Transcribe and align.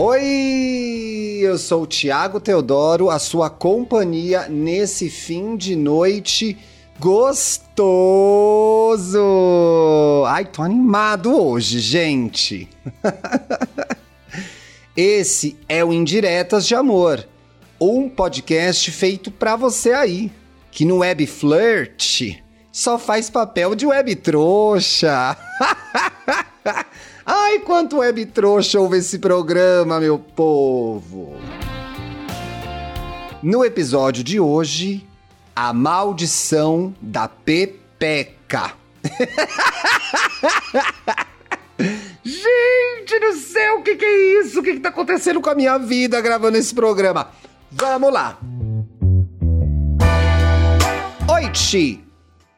Oi, 0.00 1.40
eu 1.42 1.58
sou 1.58 1.82
o 1.82 1.86
Tiago 1.86 2.38
Teodoro, 2.38 3.10
a 3.10 3.18
sua 3.18 3.50
companhia 3.50 4.48
nesse 4.48 5.10
fim 5.10 5.56
de 5.56 5.74
noite 5.74 6.56
gostoso. 7.00 7.82
Ai, 10.28 10.44
tô 10.44 10.62
animado 10.62 11.36
hoje, 11.36 11.80
gente. 11.80 12.68
Esse 14.96 15.58
é 15.68 15.84
o 15.84 15.92
Indiretas 15.92 16.64
de 16.64 16.76
Amor, 16.76 17.26
um 17.80 18.08
podcast 18.08 18.92
feito 18.92 19.32
pra 19.32 19.56
você 19.56 19.90
aí, 19.94 20.30
que 20.70 20.84
no 20.84 20.98
Web 20.98 21.26
Flirt 21.26 22.36
só 22.70 23.00
faz 23.00 23.28
papel 23.28 23.74
de 23.74 23.84
web 23.84 24.14
trouxa. 24.14 25.36
Ai, 27.30 27.58
quanto 27.58 27.98
web 27.98 28.24
trouxa 28.24 28.80
ouve 28.80 28.96
esse 28.96 29.18
programa, 29.18 30.00
meu 30.00 30.18
povo! 30.18 31.36
No 33.42 33.62
episódio 33.62 34.24
de 34.24 34.40
hoje, 34.40 35.06
a 35.54 35.74
maldição 35.74 36.94
da 37.02 37.28
Pepeca. 37.28 38.72
Gente 42.24 43.20
do 43.20 43.34
céu, 43.34 43.80
o 43.80 43.82
que, 43.82 43.96
que 43.96 44.06
é 44.06 44.40
isso? 44.40 44.60
O 44.60 44.62
que, 44.62 44.72
que 44.72 44.80
tá 44.80 44.88
acontecendo 44.88 45.42
com 45.42 45.50
a 45.50 45.54
minha 45.54 45.76
vida 45.76 46.18
gravando 46.22 46.56
esse 46.56 46.74
programa? 46.74 47.28
Vamos 47.70 48.10
lá! 48.10 48.38
Oi, 51.30 51.52
Ti! 51.52 52.02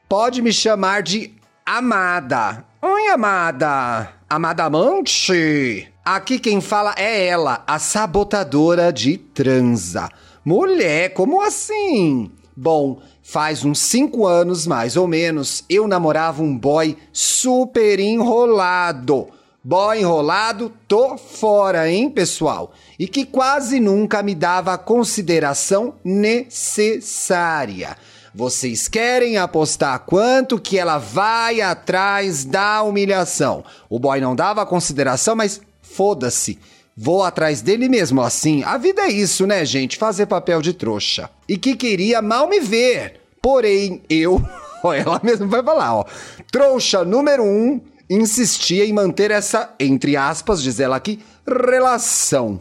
Pode 0.08 0.40
me 0.40 0.52
chamar 0.52 1.02
de 1.02 1.34
Amada. 1.66 2.64
Oi, 2.80 3.08
Amada! 3.08 4.19
Amada 4.32 4.62
amante! 4.62 5.88
Aqui 6.04 6.38
quem 6.38 6.60
fala 6.60 6.94
é 6.96 7.26
ela, 7.26 7.64
a 7.66 7.80
sabotadora 7.80 8.92
de 8.92 9.18
transa. 9.18 10.08
Mulher, 10.44 11.14
como 11.14 11.42
assim? 11.42 12.30
Bom, 12.56 13.02
faz 13.24 13.64
uns 13.64 13.80
5 13.80 14.24
anos 14.24 14.68
mais 14.68 14.96
ou 14.96 15.08
menos, 15.08 15.64
eu 15.68 15.88
namorava 15.88 16.44
um 16.44 16.56
boy 16.56 16.96
super 17.12 17.98
enrolado. 17.98 19.26
Boy 19.64 19.98
enrolado, 19.98 20.72
tô 20.86 21.18
fora, 21.18 21.90
hein, 21.90 22.08
pessoal? 22.08 22.72
E 23.00 23.08
que 23.08 23.26
quase 23.26 23.80
nunca 23.80 24.22
me 24.22 24.36
dava 24.36 24.72
a 24.72 24.78
consideração 24.78 25.94
necessária. 26.04 27.96
Vocês 28.34 28.86
querem 28.86 29.36
apostar 29.36 29.98
quanto 30.00 30.60
que 30.60 30.78
ela 30.78 30.98
vai 30.98 31.60
atrás 31.60 32.44
da 32.44 32.82
humilhação? 32.82 33.64
O 33.88 33.98
boy 33.98 34.20
não 34.20 34.36
dava 34.36 34.64
consideração, 34.64 35.34
mas 35.34 35.60
foda-se. 35.82 36.58
Vou 36.96 37.24
atrás 37.24 37.60
dele 37.60 37.88
mesmo, 37.88 38.20
assim. 38.20 38.62
A 38.62 38.76
vida 38.76 39.02
é 39.02 39.10
isso, 39.10 39.46
né, 39.46 39.64
gente? 39.64 39.96
Fazer 39.96 40.26
papel 40.26 40.62
de 40.62 40.72
trouxa. 40.72 41.28
E 41.48 41.58
que 41.58 41.74
queria 41.74 42.22
mal 42.22 42.48
me 42.48 42.60
ver. 42.60 43.20
Porém, 43.42 44.02
eu. 44.08 44.40
Ela 44.84 45.20
mesma 45.22 45.46
vai 45.46 45.62
falar, 45.62 45.96
ó. 45.96 46.04
Trouxa 46.52 47.04
número 47.04 47.42
um 47.42 47.80
insistia 48.10 48.84
em 48.84 48.92
manter 48.92 49.30
essa, 49.30 49.72
entre 49.78 50.16
aspas, 50.16 50.62
diz 50.62 50.80
ela 50.80 50.96
aqui, 50.96 51.20
relação. 51.46 52.60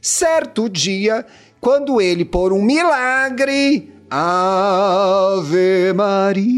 Certo 0.00 0.68
dia, 0.68 1.24
quando 1.58 2.00
ele, 2.00 2.24
por 2.24 2.52
um 2.52 2.62
milagre, 2.62 3.90
Ave 4.12 5.92
Maria. 5.94 6.50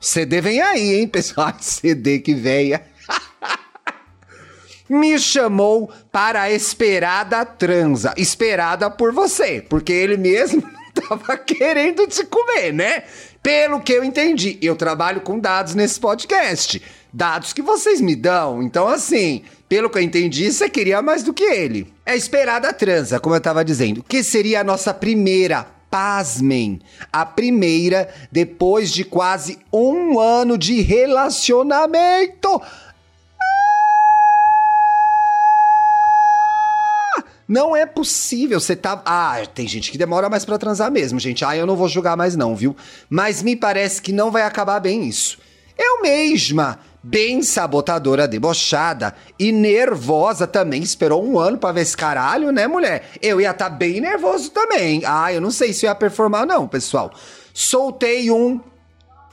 CD 0.00 0.40
vem 0.40 0.60
aí, 0.60 1.00
hein, 1.00 1.08
pessoal? 1.08 1.52
CD 1.58 2.20
que 2.20 2.34
veia. 2.34 2.84
Me 4.88 5.18
chamou 5.18 5.92
para 6.12 6.42
a 6.42 6.52
esperada 6.52 7.44
transa. 7.44 8.14
Esperada 8.16 8.88
por 8.88 9.12
você, 9.12 9.60
porque 9.68 9.92
ele 9.92 10.16
mesmo 10.16 10.62
tava 11.18 11.36
querendo 11.38 12.06
te 12.06 12.24
comer, 12.24 12.72
né? 12.72 13.04
Pelo 13.42 13.80
que 13.80 13.92
eu 13.92 14.04
entendi, 14.04 14.58
eu 14.62 14.76
trabalho 14.76 15.20
com 15.20 15.38
dados 15.38 15.74
nesse 15.74 15.98
podcast. 15.98 16.80
Dados 17.12 17.52
que 17.52 17.60
vocês 17.60 18.00
me 18.00 18.14
dão. 18.14 18.62
Então, 18.62 18.86
assim, 18.88 19.42
pelo 19.68 19.90
que 19.90 19.98
eu 19.98 20.02
entendi, 20.02 20.52
você 20.52 20.68
queria 20.68 21.02
mais 21.02 21.22
do 21.22 21.34
que 21.34 21.42
ele. 21.42 21.92
É 22.06 22.16
esperada 22.16 22.68
a 22.68 22.72
transa, 22.72 23.18
como 23.18 23.34
eu 23.34 23.40
tava 23.40 23.64
dizendo, 23.64 24.04
que 24.08 24.22
seria 24.22 24.60
a 24.60 24.64
nossa 24.64 24.94
primeira 24.94 25.66
pasmem, 25.90 26.80
a 27.12 27.26
primeira 27.26 28.08
depois 28.30 28.90
de 28.90 29.04
quase 29.04 29.58
um 29.70 30.18
ano 30.18 30.56
de 30.56 30.80
relacionamento. 30.80 32.62
Não 37.52 37.76
é 37.76 37.84
possível, 37.84 38.58
você 38.58 38.74
tá. 38.74 39.02
Ah, 39.04 39.42
tem 39.54 39.68
gente 39.68 39.92
que 39.92 39.98
demora 39.98 40.30
mais 40.30 40.42
para 40.42 40.56
transar 40.56 40.90
mesmo, 40.90 41.20
gente. 41.20 41.44
Ah, 41.44 41.54
eu 41.54 41.66
não 41.66 41.76
vou 41.76 41.86
julgar 41.86 42.16
mais, 42.16 42.34
não, 42.34 42.56
viu? 42.56 42.74
Mas 43.10 43.42
me 43.42 43.54
parece 43.54 44.00
que 44.00 44.10
não 44.10 44.30
vai 44.30 44.40
acabar 44.40 44.80
bem 44.80 45.06
isso. 45.06 45.36
Eu 45.76 46.00
mesma 46.00 46.78
bem 47.02 47.42
sabotadora, 47.42 48.26
debochada 48.26 49.14
e 49.38 49.52
nervosa 49.52 50.46
também. 50.46 50.82
Esperou 50.82 51.22
um 51.22 51.38
ano 51.38 51.58
pra 51.58 51.72
ver 51.72 51.82
esse 51.82 51.94
caralho, 51.94 52.50
né, 52.52 52.66
mulher? 52.66 53.10
Eu 53.20 53.38
ia 53.38 53.50
estar 53.50 53.68
tá 53.68 53.76
bem 53.76 54.00
nervoso 54.00 54.50
também. 54.50 55.02
Ah, 55.04 55.30
eu 55.30 55.40
não 55.42 55.50
sei 55.50 55.74
se 55.74 55.84
eu 55.84 55.90
ia 55.90 55.94
performar, 55.94 56.46
não, 56.46 56.66
pessoal. 56.66 57.12
Soltei 57.52 58.30
um. 58.30 58.62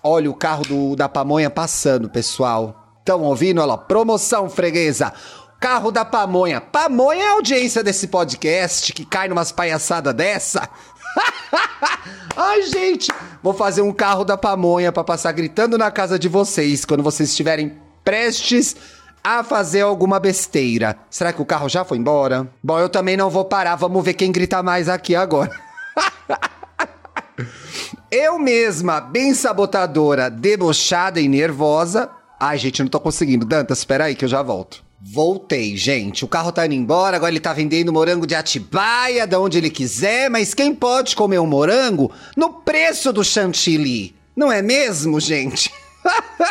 Olha 0.04 0.30
o 0.30 0.36
carro 0.36 0.64
do, 0.64 0.94
da 0.94 1.08
pamonha 1.08 1.50
passando, 1.50 2.10
pessoal. 2.10 2.98
Estão 3.00 3.24
ouvindo? 3.24 3.60
Olha 3.60 3.68
lá, 3.70 3.78
promoção 3.78 4.50
freguesa. 4.50 5.14
Carro 5.60 5.92
da 5.92 6.06
pamonha. 6.06 6.62
Pamonha 6.62 7.22
é 7.22 7.28
a 7.28 7.34
audiência 7.34 7.84
desse 7.84 8.08
podcast 8.08 8.94
que 8.94 9.04
cai 9.04 9.28
numas 9.28 9.52
palhaçadas 9.52 10.14
dessa. 10.14 10.70
Ai, 12.36 12.62
gente, 12.64 13.12
vou 13.44 13.54
fazer 13.54 13.82
um 13.82 13.92
carro 13.92 14.24
da 14.24 14.38
pamonha 14.38 14.90
para 14.92 15.04
passar 15.04 15.34
gritando 15.34 15.78
na 15.78 15.92
casa 15.92 16.18
de 16.18 16.30
vocês 16.30 16.86
quando 16.86 17.04
vocês 17.04 17.30
estiverem 17.30 17.78
prestes 18.06 18.74
a 19.22 19.44
fazer 19.44 19.82
alguma 19.82 20.18
besteira. 20.18 20.96
Será 21.10 21.34
que 21.34 21.42
o 21.42 21.46
carro 21.46 21.68
já 21.68 21.84
foi 21.84 21.98
embora? 21.98 22.50
Bom, 22.64 22.80
eu 22.80 22.88
também 22.88 23.18
não 23.18 23.30
vou 23.30 23.44
parar, 23.44 23.76
vamos 23.76 24.02
ver 24.02 24.14
quem 24.14 24.32
grita 24.32 24.64
mais 24.64 24.88
aqui 24.88 25.14
agora. 25.14 25.52
eu 28.10 28.40
mesma, 28.40 29.02
bem 29.02 29.34
sabotadora, 29.34 30.30
debochada 30.30 31.20
e 31.20 31.28
nervosa. 31.28 32.10
Ai, 32.40 32.58
gente, 32.58 32.82
não 32.82 32.90
tô 32.90 33.02
conseguindo. 33.02 33.46
Dantas, 33.46 33.80
espera 33.80 34.06
aí 34.06 34.16
que 34.16 34.24
eu 34.24 34.30
já 34.30 34.42
volto. 34.42 34.89
Voltei, 35.02 35.78
gente. 35.78 36.26
O 36.26 36.28
carro 36.28 36.52
tá 36.52 36.66
indo 36.66 36.76
embora, 36.76 37.16
agora 37.16 37.32
ele 37.32 37.40
tá 37.40 37.54
vendendo 37.54 37.94
morango 37.94 38.28
de 38.28 38.36
Atibaia, 38.36 39.26
de 39.26 39.36
onde 39.36 39.58
ele 39.58 39.70
quiser, 39.70 40.30
mas 40.30 40.54
quem 40.54 40.76
pode 40.76 41.16
comer 41.16 41.40
um 41.40 41.48
morango 41.48 42.12
no 42.36 42.50
preço 42.50 43.14
do 43.14 43.24
chantilly? 43.24 44.14
Não 44.36 44.52
é 44.52 44.62
mesmo, 44.62 45.20
gente? 45.20 45.72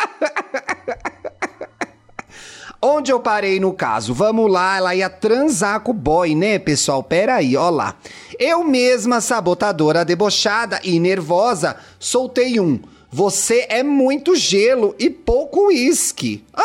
Onde 2.81 3.11
eu 3.11 3.19
parei 3.19 3.59
no 3.59 3.73
caso? 3.73 4.13
Vamos 4.13 4.49
lá, 4.49 4.77
ela 4.77 4.95
ia 4.95 5.09
transar 5.09 5.81
com 5.81 5.91
o 5.91 5.93
boy, 5.93 6.33
né, 6.33 6.57
pessoal? 6.57 7.03
Pera 7.03 7.35
aí, 7.35 7.57
ó 7.57 7.69
lá. 7.69 7.95
Eu 8.39 8.63
mesma, 8.63 9.19
sabotadora, 9.19 10.05
debochada 10.05 10.79
e 10.81 10.97
nervosa, 10.97 11.75
soltei 11.99 12.57
um. 12.57 12.79
Você 13.11 13.65
é 13.69 13.81
muito 13.81 14.35
gelo 14.35 14.95
e 14.99 15.09
pouco 15.09 15.67
uísque. 15.67 16.43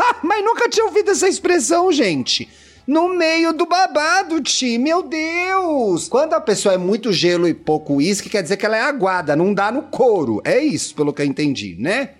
Ah, 0.00 0.16
mas 0.22 0.44
nunca 0.44 0.68
tinha 0.68 0.86
ouvido 0.86 1.10
essa 1.10 1.28
expressão, 1.28 1.90
gente. 1.92 2.48
No 2.86 3.14
meio 3.14 3.52
do 3.52 3.66
babado, 3.66 4.40
Ti, 4.40 4.78
meu 4.78 5.02
Deus! 5.02 6.08
Quando 6.08 6.32
a 6.34 6.40
pessoa 6.40 6.74
é 6.74 6.78
muito 6.78 7.12
gelo 7.12 7.46
e 7.46 7.52
pouco 7.52 7.96
uísque, 7.96 8.30
quer 8.30 8.42
dizer 8.42 8.56
que 8.56 8.64
ela 8.64 8.76
é 8.76 8.80
aguada, 8.80 9.36
não 9.36 9.52
dá 9.52 9.70
no 9.70 9.82
couro. 9.82 10.40
É 10.44 10.58
isso, 10.58 10.94
pelo 10.94 11.12
que 11.12 11.20
eu 11.20 11.26
entendi, 11.26 11.76
né? 11.78 12.10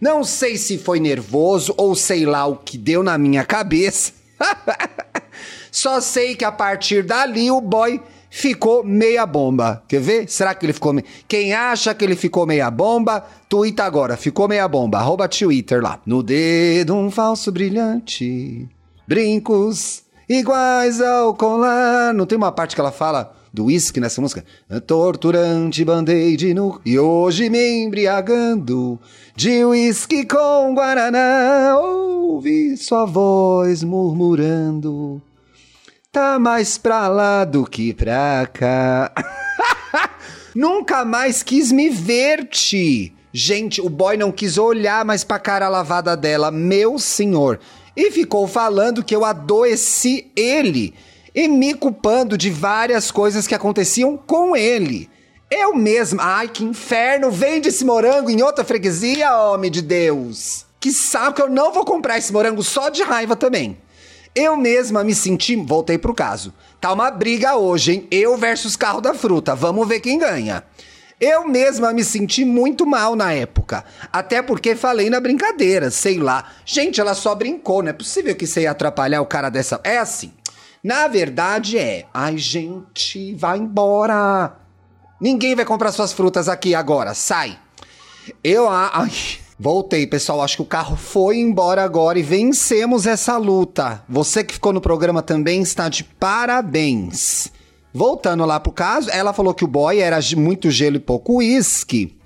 Não 0.00 0.22
sei 0.22 0.56
se 0.56 0.78
foi 0.78 1.00
nervoso 1.00 1.74
ou 1.76 1.94
sei 1.94 2.24
lá 2.24 2.46
o 2.46 2.56
que 2.56 2.78
deu 2.78 3.02
na 3.02 3.16
minha 3.16 3.44
cabeça. 3.44 4.12
Só 5.72 6.00
sei 6.00 6.36
que 6.36 6.44
a 6.44 6.52
partir 6.52 7.02
dali 7.02 7.50
o 7.50 7.60
boy 7.60 8.00
ficou 8.32 8.82
meia 8.82 9.26
bomba. 9.26 9.82
Quer 9.86 10.00
ver? 10.00 10.28
Será 10.28 10.54
que 10.54 10.64
ele 10.64 10.72
ficou 10.72 10.94
meia... 10.94 11.04
Quem 11.28 11.52
acha 11.52 11.94
que 11.94 12.02
ele 12.02 12.16
ficou 12.16 12.46
meia 12.46 12.70
bomba, 12.70 13.22
tuita 13.46 13.84
agora. 13.84 14.16
Ficou 14.16 14.48
meia 14.48 14.66
bomba. 14.66 14.98
Arroba 14.98 15.28
Twitter 15.28 15.82
lá. 15.82 16.00
No 16.06 16.22
dedo 16.22 16.94
um 16.94 17.10
falso 17.10 17.52
brilhante, 17.52 18.66
brincos 19.06 20.02
iguais 20.26 20.98
ao 21.02 21.34
colar. 21.34 22.14
Não 22.14 22.24
tem 22.24 22.38
uma 22.38 22.50
parte 22.50 22.74
que 22.74 22.80
ela 22.80 22.90
fala 22.90 23.36
do 23.52 23.66
uísque 23.66 24.00
nessa 24.00 24.22
música? 24.22 24.42
Torturante 24.86 25.84
band-aid 25.84 26.54
no... 26.54 26.80
E 26.86 26.98
hoje 26.98 27.50
me 27.50 27.84
embriagando 27.84 28.98
de 29.36 29.62
uísque 29.62 30.24
com 30.24 30.74
guaraná. 30.74 31.76
Ouvi 31.78 32.78
sua 32.78 33.04
voz 33.04 33.84
murmurando 33.84 35.20
tá 36.12 36.38
mais 36.38 36.76
pra 36.76 37.08
lá 37.08 37.42
do 37.42 37.64
que 37.64 37.94
pra 37.94 38.46
cá. 38.52 39.10
Nunca 40.54 41.06
mais 41.06 41.42
quis 41.42 41.72
me 41.72 41.88
ver-te. 41.88 43.14
Gente, 43.32 43.80
o 43.80 43.88
boy 43.88 44.18
não 44.18 44.30
quis 44.30 44.58
olhar 44.58 45.06
mais 45.06 45.24
pra 45.24 45.38
cara 45.38 45.70
lavada 45.70 46.14
dela, 46.14 46.50
meu 46.50 46.98
senhor. 46.98 47.58
E 47.96 48.10
ficou 48.10 48.46
falando 48.46 49.02
que 49.02 49.16
eu 49.16 49.24
adoeci 49.24 50.30
ele 50.36 50.92
e 51.34 51.48
me 51.48 51.72
culpando 51.72 52.36
de 52.36 52.50
várias 52.50 53.10
coisas 53.10 53.46
que 53.46 53.54
aconteciam 53.54 54.14
com 54.18 54.54
ele. 54.54 55.08
Eu 55.50 55.74
mesma, 55.74 56.22
ai 56.22 56.48
que 56.48 56.62
inferno, 56.62 57.30
vende 57.30 57.70
esse 57.70 57.86
morango 57.86 58.28
em 58.28 58.42
outra 58.42 58.64
freguesia, 58.64 59.34
homem 59.34 59.70
de 59.70 59.80
Deus. 59.80 60.66
Que 60.78 60.92
saco, 60.92 61.40
eu 61.40 61.48
não 61.48 61.72
vou 61.72 61.86
comprar 61.86 62.18
esse 62.18 62.30
morango 62.30 62.62
só 62.62 62.90
de 62.90 63.02
raiva 63.02 63.34
também. 63.34 63.78
Eu 64.34 64.56
mesma 64.56 65.04
me 65.04 65.14
senti, 65.14 65.54
voltei 65.56 65.98
pro 65.98 66.14
caso. 66.14 66.54
Tá 66.80 66.92
uma 66.92 67.10
briga 67.10 67.54
hoje, 67.56 67.92
hein? 67.92 68.08
Eu 68.10 68.36
versus 68.36 68.76
carro 68.76 69.00
da 69.00 69.12
fruta. 69.12 69.54
Vamos 69.54 69.86
ver 69.86 70.00
quem 70.00 70.18
ganha. 70.18 70.64
Eu 71.20 71.46
mesma 71.46 71.92
me 71.92 72.02
senti 72.02 72.44
muito 72.44 72.86
mal 72.86 73.14
na 73.14 73.32
época. 73.32 73.84
Até 74.12 74.42
porque 74.42 74.74
falei 74.74 75.10
na 75.10 75.20
brincadeira, 75.20 75.90
sei 75.90 76.18
lá. 76.18 76.50
Gente, 76.64 77.00
ela 77.00 77.14
só 77.14 77.34
brincou, 77.34 77.82
não 77.82 77.90
é 77.90 77.92
possível 77.92 78.34
que 78.34 78.46
você 78.46 78.62
ia 78.62 78.70
atrapalhar 78.70 79.20
o 79.20 79.26
cara 79.26 79.50
dessa. 79.50 79.80
É 79.84 79.98
assim. 79.98 80.32
Na 80.82 81.06
verdade 81.06 81.78
é. 81.78 82.06
Ai, 82.12 82.38
gente, 82.38 83.34
vai 83.34 83.58
embora. 83.58 84.56
Ninguém 85.20 85.54
vai 85.54 85.64
comprar 85.64 85.92
suas 85.92 86.12
frutas 86.12 86.48
aqui 86.48 86.74
agora. 86.74 87.14
Sai. 87.14 87.56
Eu. 88.42 88.68
Ai. 88.68 89.12
Voltei, 89.58 90.06
pessoal. 90.06 90.40
Acho 90.40 90.56
que 90.56 90.62
o 90.62 90.66
carro 90.66 90.96
foi 90.96 91.38
embora 91.38 91.84
agora 91.84 92.18
e 92.18 92.22
vencemos 92.22 93.06
essa 93.06 93.36
luta. 93.36 94.02
Você 94.08 94.42
que 94.42 94.54
ficou 94.54 94.72
no 94.72 94.80
programa 94.80 95.22
também 95.22 95.62
está 95.62 95.88
de 95.88 96.04
parabéns. 96.04 97.52
Voltando 97.94 98.44
lá 98.46 98.58
pro 98.58 98.72
caso, 98.72 99.10
ela 99.10 99.32
falou 99.32 99.52
que 99.52 99.64
o 99.64 99.68
boy 99.68 99.98
era 99.98 100.18
muito 100.36 100.70
gelo 100.70 100.96
e 100.96 101.00
pouco 101.00 101.36
uísque. 101.36 102.16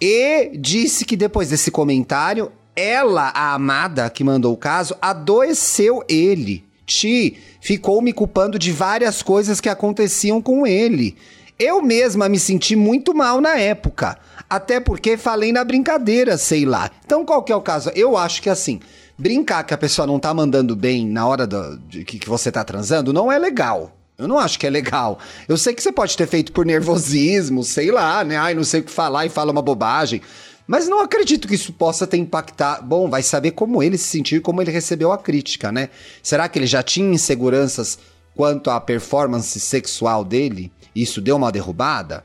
E 0.00 0.50
disse 0.58 1.04
que 1.04 1.16
depois 1.16 1.48
desse 1.48 1.70
comentário, 1.70 2.52
ela, 2.76 3.28
a 3.28 3.54
amada 3.54 4.10
que 4.10 4.24
mandou 4.24 4.52
o 4.52 4.56
caso, 4.56 4.94
adoeceu 5.00 6.02
ele. 6.08 6.64
Ti 6.84 7.38
ficou 7.60 8.02
me 8.02 8.12
culpando 8.12 8.58
de 8.58 8.70
várias 8.72 9.22
coisas 9.22 9.60
que 9.60 9.68
aconteciam 9.68 10.42
com 10.42 10.66
ele. 10.66 11.16
Eu 11.58 11.80
mesma 11.80 12.28
me 12.28 12.38
senti 12.38 12.74
muito 12.74 13.14
mal 13.14 13.40
na 13.40 13.56
época. 13.56 14.18
Até 14.52 14.80
porque 14.80 15.16
falei 15.16 15.50
na 15.50 15.64
brincadeira, 15.64 16.36
sei 16.36 16.66
lá. 16.66 16.90
Então, 17.06 17.24
qual 17.24 17.42
que 17.42 17.50
é 17.50 17.56
o 17.56 17.62
caso? 17.62 17.90
Eu 17.94 18.18
acho 18.18 18.42
que 18.42 18.50
assim, 18.50 18.80
brincar 19.16 19.64
que 19.64 19.72
a 19.72 19.78
pessoa 19.78 20.06
não 20.06 20.20
tá 20.20 20.34
mandando 20.34 20.76
bem 20.76 21.06
na 21.06 21.26
hora 21.26 21.46
do, 21.46 21.78
de 21.88 22.04
que, 22.04 22.18
que 22.18 22.28
você 22.28 22.52
tá 22.52 22.62
transando 22.62 23.14
não 23.14 23.32
é 23.32 23.38
legal. 23.38 23.96
Eu 24.18 24.28
não 24.28 24.38
acho 24.38 24.58
que 24.58 24.66
é 24.66 24.70
legal. 24.70 25.18
Eu 25.48 25.56
sei 25.56 25.72
que 25.72 25.82
você 25.82 25.90
pode 25.90 26.14
ter 26.18 26.26
feito 26.26 26.52
por 26.52 26.66
nervosismo, 26.66 27.64
sei 27.64 27.90
lá, 27.90 28.22
né? 28.22 28.36
Ai, 28.36 28.52
não 28.52 28.62
sei 28.62 28.80
o 28.80 28.84
que 28.84 28.90
falar 28.90 29.24
e 29.24 29.30
fala 29.30 29.52
uma 29.52 29.62
bobagem. 29.62 30.20
Mas 30.66 30.86
não 30.86 31.00
acredito 31.00 31.48
que 31.48 31.54
isso 31.54 31.72
possa 31.72 32.06
ter 32.06 32.18
impactado. 32.18 32.84
Bom, 32.84 33.08
vai 33.08 33.22
saber 33.22 33.52
como 33.52 33.82
ele 33.82 33.96
se 33.96 34.08
sentiu 34.08 34.36
e 34.36 34.42
como 34.42 34.60
ele 34.60 34.70
recebeu 34.70 35.12
a 35.12 35.16
crítica, 35.16 35.72
né? 35.72 35.88
Será 36.22 36.46
que 36.46 36.58
ele 36.58 36.66
já 36.66 36.82
tinha 36.82 37.14
inseguranças 37.14 37.98
quanto 38.36 38.68
à 38.68 38.78
performance 38.78 39.58
sexual 39.58 40.22
dele? 40.22 40.70
Isso 40.94 41.22
deu 41.22 41.36
uma 41.36 41.50
derrubada? 41.50 42.22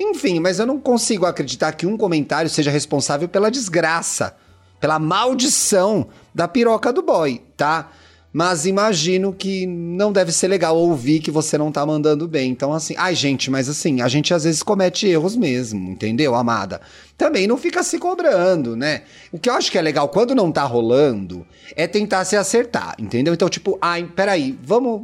Enfim, 0.00 0.40
mas 0.40 0.58
eu 0.58 0.66
não 0.66 0.80
consigo 0.80 1.26
acreditar 1.26 1.72
que 1.72 1.86
um 1.86 1.94
comentário 1.94 2.48
seja 2.48 2.70
responsável 2.70 3.28
pela 3.28 3.50
desgraça, 3.50 4.34
pela 4.80 4.98
maldição 4.98 6.08
da 6.34 6.48
piroca 6.48 6.90
do 6.90 7.02
boy, 7.02 7.42
tá? 7.54 7.90
Mas 8.32 8.64
imagino 8.64 9.32
que 9.32 9.66
não 9.66 10.12
deve 10.12 10.30
ser 10.30 10.46
legal 10.46 10.76
ouvir 10.76 11.18
que 11.18 11.32
você 11.32 11.58
não 11.58 11.72
tá 11.72 11.84
mandando 11.84 12.28
bem. 12.28 12.52
Então, 12.52 12.72
assim, 12.72 12.94
ai, 12.96 13.14
gente, 13.14 13.50
mas 13.50 13.68
assim, 13.68 14.00
a 14.00 14.08
gente 14.08 14.32
às 14.32 14.44
vezes 14.44 14.62
comete 14.62 15.06
erros 15.06 15.36
mesmo, 15.36 15.90
entendeu, 15.90 16.34
amada? 16.34 16.80
Também 17.18 17.46
não 17.46 17.58
fica 17.58 17.82
se 17.82 17.98
cobrando, 17.98 18.76
né? 18.76 19.02
O 19.32 19.38
que 19.38 19.50
eu 19.50 19.54
acho 19.54 19.70
que 19.70 19.76
é 19.76 19.82
legal 19.82 20.08
quando 20.08 20.34
não 20.34 20.50
tá 20.50 20.62
rolando 20.62 21.44
é 21.74 21.88
tentar 21.88 22.24
se 22.24 22.36
acertar, 22.36 22.94
entendeu? 22.98 23.34
Então, 23.34 23.48
tipo, 23.48 23.76
ai, 23.82 24.04
peraí, 24.04 24.56
vamos. 24.62 25.02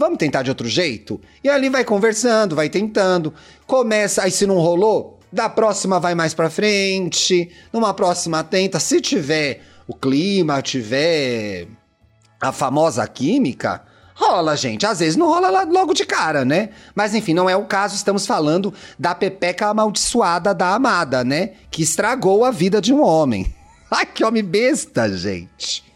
Vamos 0.00 0.16
tentar 0.16 0.40
de 0.40 0.48
outro 0.48 0.66
jeito? 0.66 1.20
E 1.44 1.48
ali 1.50 1.68
vai 1.68 1.84
conversando, 1.84 2.56
vai 2.56 2.70
tentando. 2.70 3.34
Começa, 3.66 4.22
aí 4.22 4.30
se 4.30 4.46
não 4.46 4.54
rolou, 4.54 5.20
da 5.30 5.46
próxima 5.46 6.00
vai 6.00 6.14
mais 6.14 6.32
pra 6.32 6.48
frente. 6.48 7.50
Numa 7.70 7.92
próxima 7.92 8.42
tenta. 8.42 8.80
Se 8.80 8.98
tiver 8.98 9.60
o 9.86 9.92
clima, 9.94 10.62
tiver 10.62 11.68
a 12.40 12.50
famosa 12.50 13.06
química, 13.06 13.82
rola, 14.14 14.56
gente. 14.56 14.86
Às 14.86 15.00
vezes 15.00 15.16
não 15.16 15.26
rola 15.26 15.64
logo 15.64 15.92
de 15.92 16.06
cara, 16.06 16.46
né? 16.46 16.70
Mas 16.94 17.14
enfim, 17.14 17.34
não 17.34 17.50
é 17.50 17.54
o 17.54 17.66
caso. 17.66 17.94
Estamos 17.94 18.26
falando 18.26 18.72
da 18.98 19.14
pepeca 19.14 19.66
amaldiçoada 19.66 20.54
da 20.54 20.74
amada, 20.74 21.22
né? 21.22 21.50
Que 21.70 21.82
estragou 21.82 22.42
a 22.42 22.50
vida 22.50 22.80
de 22.80 22.90
um 22.90 23.02
homem. 23.02 23.54
Ai, 23.92 24.06
que 24.06 24.24
homem 24.24 24.42
besta, 24.42 25.14
gente. 25.14 25.89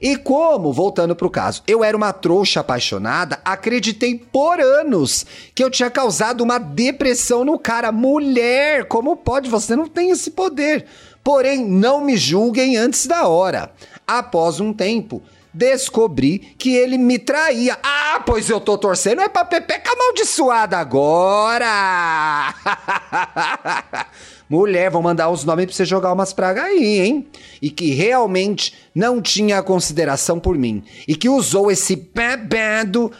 E 0.00 0.16
como, 0.16 0.72
voltando 0.72 1.16
pro 1.16 1.30
caso, 1.30 1.62
eu 1.66 1.82
era 1.82 1.96
uma 1.96 2.12
trouxa 2.12 2.60
apaixonada, 2.60 3.40
acreditei 3.44 4.16
por 4.16 4.60
anos 4.60 5.24
que 5.54 5.64
eu 5.64 5.70
tinha 5.70 5.90
causado 5.90 6.42
uma 6.42 6.58
depressão 6.58 7.44
no 7.44 7.58
cara. 7.58 7.90
Mulher, 7.90 8.84
como 8.86 9.16
pode? 9.16 9.48
Você 9.48 9.74
não 9.74 9.86
tem 9.86 10.10
esse 10.10 10.30
poder. 10.32 10.86
Porém, 11.24 11.64
não 11.64 12.00
me 12.00 12.16
julguem 12.16 12.76
antes 12.76 13.06
da 13.06 13.26
hora. 13.28 13.72
Após 14.06 14.60
um 14.60 14.72
tempo, 14.72 15.22
descobri 15.52 16.38
que 16.58 16.74
ele 16.74 16.96
me 16.96 17.18
traía. 17.18 17.78
Ah, 17.82 18.22
pois 18.24 18.48
eu 18.48 18.60
tô 18.60 18.78
torcendo 18.78 19.20
é 19.20 19.28
pra 19.28 19.44
Pepeca 19.44 19.92
amaldiçoada 19.92 20.78
agora! 20.78 22.54
Mulher, 24.50 24.90
vou 24.90 25.00
mandar 25.00 25.30
os 25.30 25.44
nomes 25.44 25.66
pra 25.66 25.74
você 25.74 25.84
jogar 25.84 26.12
umas 26.12 26.32
pragas 26.32 26.64
aí, 26.64 26.98
hein? 26.98 27.26
E 27.62 27.70
que 27.70 27.94
realmente 27.94 28.74
não 28.92 29.22
tinha 29.22 29.62
consideração 29.62 30.40
por 30.40 30.58
mim. 30.58 30.82
E 31.06 31.14
que 31.14 31.28
usou 31.28 31.70
esse 31.70 31.94
bebendo 31.94 33.12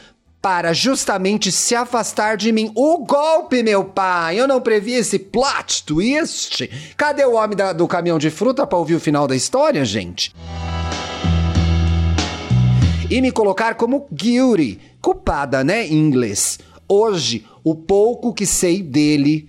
para 0.43 0.73
justamente 0.73 1.53
se 1.53 1.75
afastar 1.75 2.37
de 2.37 2.51
mim. 2.51 2.73
O 2.75 3.05
golpe, 3.05 3.63
meu 3.63 3.85
pai! 3.85 4.41
Eu 4.41 4.49
não 4.49 4.61
previ 4.61 4.95
esse 4.95 5.21
plot 5.21 5.85
twist. 5.85 6.69
Cadê 6.97 7.25
o 7.25 7.35
homem 7.35 7.57
da, 7.57 7.73
do 7.73 7.87
caminhão 7.87 8.19
de 8.19 8.29
fruta 8.29 8.67
para 8.67 8.79
ouvir 8.79 8.97
o 8.97 9.01
final 9.01 9.29
da 9.29 9.37
história, 9.37 9.85
gente? 9.85 10.35
e 13.11 13.21
me 13.21 13.33
colocar 13.33 13.75
como 13.75 14.07
guilty, 14.13 14.79
culpada, 15.03 15.65
né, 15.65 15.85
em 15.85 15.95
inglês. 15.95 16.61
Hoje, 16.89 17.45
o 17.65 17.75
pouco 17.75 18.33
que 18.33 18.47
sei 18.47 18.81
dele, 18.81 19.49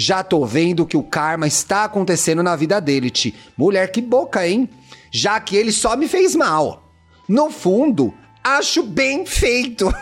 já 0.00 0.24
tô 0.24 0.46
vendo 0.46 0.86
que 0.86 0.96
o 0.96 1.02
karma 1.02 1.46
está 1.46 1.84
acontecendo 1.84 2.42
na 2.42 2.56
vida 2.56 2.80
dele, 2.80 3.10
Ti. 3.10 3.34
Mulher, 3.54 3.92
que 3.92 4.00
boca, 4.00 4.48
hein? 4.48 4.66
Já 5.10 5.38
que 5.38 5.54
ele 5.54 5.70
só 5.70 5.94
me 5.94 6.08
fez 6.08 6.34
mal. 6.34 6.90
No 7.28 7.50
fundo, 7.50 8.14
acho 8.42 8.82
bem 8.82 9.26
feito. 9.26 9.92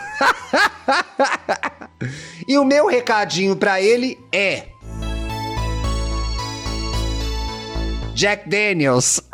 e 2.47 2.57
o 2.57 2.63
meu 2.63 2.87
recadinho 2.87 3.57
para 3.57 3.81
ele 3.81 4.17
é: 4.31 4.67
Jack 8.13 8.47
Daniels. 8.47 9.19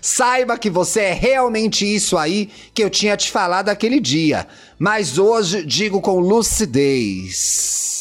Saiba 0.00 0.56
que 0.56 0.70
você 0.70 1.00
é 1.00 1.12
realmente 1.12 1.84
isso 1.84 2.16
aí 2.16 2.50
que 2.72 2.82
eu 2.82 2.88
tinha 2.88 3.18
te 3.18 3.30
falado 3.30 3.68
aquele 3.68 4.00
dia, 4.00 4.48
mas 4.78 5.18
hoje 5.18 5.62
digo 5.62 6.00
com 6.00 6.20
lucidez. 6.20 7.93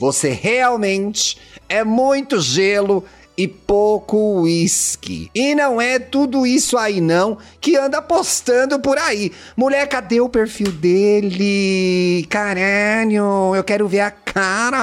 Você 0.00 0.30
realmente 0.30 1.36
é 1.68 1.84
muito 1.84 2.40
gelo 2.40 3.04
e 3.36 3.46
pouco 3.46 4.40
uísque. 4.40 5.30
E 5.34 5.54
não 5.54 5.78
é 5.78 5.98
tudo 5.98 6.46
isso 6.46 6.78
aí 6.78 7.02
não 7.02 7.36
que 7.60 7.76
anda 7.76 8.00
postando 8.00 8.80
por 8.80 8.96
aí. 8.96 9.30
Mulher, 9.54 9.86
cadê 9.86 10.18
o 10.22 10.28
perfil 10.30 10.72
dele? 10.72 12.26
Caralho, 12.30 13.54
eu 13.54 13.62
quero 13.62 13.86
ver 13.86 14.00
a 14.00 14.10
cara. 14.10 14.80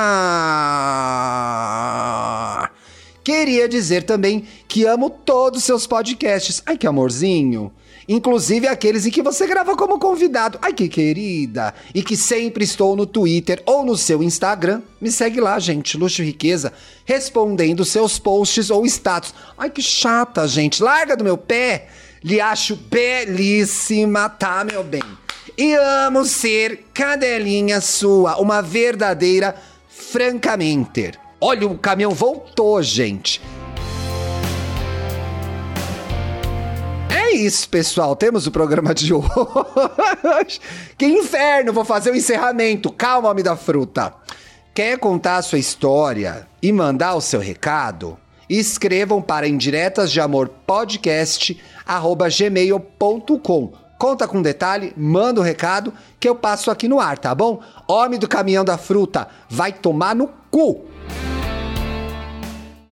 Queria 3.28 3.68
dizer 3.68 4.04
também 4.04 4.48
que 4.70 4.86
amo 4.86 5.10
todos 5.10 5.66
seus 5.66 5.86
podcasts. 5.86 6.64
Ai, 6.66 6.78
que 6.78 6.88
amorzinho. 6.88 7.74
Inclusive 8.08 8.70
aqueles 8.70 9.06
em 9.06 9.12
que 9.12 9.22
você 9.22 9.46
grava 9.46 9.76
como 9.76 10.00
convidado. 10.00 10.58
Ai, 10.62 10.72
que 10.72 10.88
querida. 10.88 11.74
E 11.94 12.02
que 12.02 12.16
sempre 12.16 12.64
estou 12.64 12.96
no 12.96 13.06
Twitter 13.06 13.62
ou 13.66 13.84
no 13.84 13.98
seu 13.98 14.24
Instagram. 14.24 14.82
Me 15.02 15.12
segue 15.12 15.42
lá, 15.42 15.60
gente. 15.60 15.98
Luxo 15.98 16.22
e 16.22 16.26
Riqueza. 16.26 16.72
Respondendo 17.04 17.84
seus 17.84 18.18
posts 18.18 18.70
ou 18.70 18.86
status. 18.86 19.34
Ai, 19.58 19.70
que 19.72 19.82
chata, 19.82 20.48
gente. 20.48 20.82
Larga 20.82 21.18
do 21.18 21.26
meu 21.26 21.38
pé. 21.38 21.90
Lhe 22.24 22.40
acho 22.40 22.78
belíssima, 22.78 24.30
tá, 24.30 24.64
meu 24.64 24.86
bem? 24.86 25.04
E 25.58 25.74
amo 25.74 26.24
ser 26.24 26.86
cadelinha 26.94 27.82
sua. 27.82 28.38
Uma 28.38 28.62
verdadeira 28.62 29.54
francamente. 29.90 31.27
Olha, 31.40 31.68
o 31.68 31.78
caminhão 31.78 32.12
voltou, 32.12 32.82
gente. 32.82 33.40
É 37.10 37.36
isso, 37.36 37.70
pessoal. 37.70 38.16
Temos 38.16 38.48
o 38.48 38.52
programa 38.52 38.94
de 38.94 39.14
hoje. 39.14 40.60
que 40.98 41.06
inferno! 41.06 41.72
Vou 41.72 41.86
fazer 41.86 42.12
o 42.12 42.16
encerramento. 42.16 42.92
Calma, 42.92 43.30
homem 43.30 43.44
da 43.44 43.56
fruta. 43.56 44.14
Quer 44.74 44.98
contar 44.98 45.38
a 45.38 45.42
sua 45.42 45.60
história 45.60 46.48
e 46.62 46.72
mandar 46.72 47.16
o 47.16 47.22
seu 47.22 47.40
recado? 47.40 48.18
Escrevam 48.50 49.22
para 49.22 49.48
indiretas 49.48 50.12
de 50.12 50.20
amor 50.20 50.50
podcast 50.66 51.60
gmail.com. 52.38 53.74
Conta 54.00 54.28
com 54.28 54.42
detalhe, 54.42 54.94
manda 54.96 55.40
o 55.40 55.44
um 55.44 55.46
recado 55.46 55.94
que 56.20 56.30
eu 56.30 56.36
passo 56.36 56.70
aqui 56.70 56.88
no 56.88 57.00
ar, 57.00 57.18
tá 57.18 57.34
bom? 57.34 57.60
Homem 57.88 58.20
do 58.20 58.28
caminhão 58.28 58.64
da 58.64 58.78
fruta, 58.78 59.28
vai 59.50 59.74
tomar 59.74 60.16
no 60.16 60.30
cu! 60.52 60.86